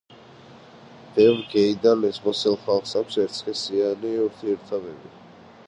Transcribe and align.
ბევრ 1.17 1.43
გეი 1.51 1.75
და 1.83 1.91
ლესბოსელ 2.05 2.57
ხალხს 2.63 2.95
აქვს 3.03 3.19
ერთსქესიანი 3.25 4.15
ურთიერთობები. 4.25 5.17